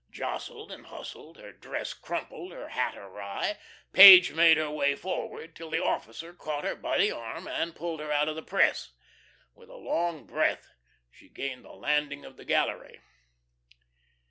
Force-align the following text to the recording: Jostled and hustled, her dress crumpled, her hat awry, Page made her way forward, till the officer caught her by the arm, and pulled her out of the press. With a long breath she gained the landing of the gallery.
Jostled 0.09 0.71
and 0.71 0.87
hustled, 0.87 1.37
her 1.37 1.51
dress 1.51 1.93
crumpled, 1.93 2.51
her 2.53 2.69
hat 2.69 2.97
awry, 2.97 3.59
Page 3.93 4.33
made 4.33 4.57
her 4.57 4.71
way 4.71 4.95
forward, 4.95 5.55
till 5.55 5.69
the 5.69 5.77
officer 5.83 6.33
caught 6.33 6.63
her 6.63 6.73
by 6.73 6.97
the 6.97 7.11
arm, 7.11 7.47
and 7.47 7.75
pulled 7.75 7.99
her 7.99 8.11
out 8.11 8.27
of 8.27 8.35
the 8.35 8.41
press. 8.41 8.93
With 9.53 9.69
a 9.69 9.75
long 9.77 10.25
breath 10.25 10.73
she 11.11 11.29
gained 11.29 11.63
the 11.65 11.73
landing 11.73 12.25
of 12.25 12.35
the 12.35 12.45
gallery. 12.45 12.99